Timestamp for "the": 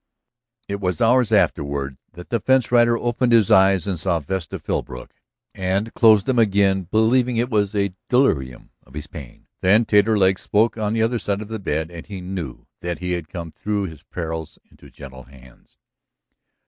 2.31-2.39, 10.93-11.03, 11.49-11.59